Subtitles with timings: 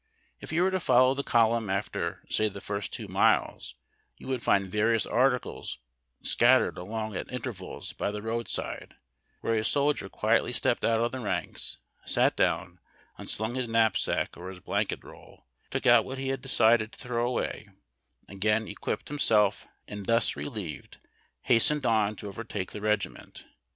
[0.39, 3.75] If you were to follow the column after, say, the first two miles,
[4.17, 5.77] you would find various articles
[6.23, 8.95] scat tered along at intervals by the roadside,
[9.41, 12.79] where a sol dier quietly stepped out of the I'anks, sat down,
[13.19, 16.99] un slung liis knapsack or his blanket roll, took out what he liad decided to
[16.99, 17.69] throw away,
[18.27, 20.97] again equipped him self, and, thus relieved,
[21.43, 23.45] hastened on to overtake the regiment.